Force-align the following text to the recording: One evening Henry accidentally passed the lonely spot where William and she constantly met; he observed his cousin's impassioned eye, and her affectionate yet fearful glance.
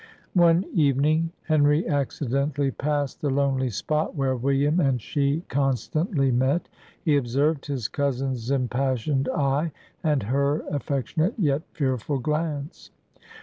One 0.33 0.65
evening 0.73 1.29
Henry 1.43 1.87
accidentally 1.87 2.71
passed 2.71 3.21
the 3.21 3.29
lonely 3.29 3.69
spot 3.69 4.15
where 4.15 4.35
William 4.35 4.79
and 4.79 4.99
she 4.99 5.43
constantly 5.47 6.31
met; 6.31 6.67
he 6.99 7.15
observed 7.15 7.67
his 7.67 7.87
cousin's 7.87 8.49
impassioned 8.49 9.29
eye, 9.29 9.71
and 10.03 10.23
her 10.23 10.61
affectionate 10.71 11.35
yet 11.37 11.61
fearful 11.73 12.17
glance. 12.17 12.89